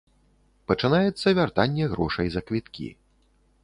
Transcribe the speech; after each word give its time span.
Пачынаецца 0.71 1.35
вяртанне 1.41 1.85
грошай 1.95 2.27
за 2.37 2.47
квіткі. 2.49 2.95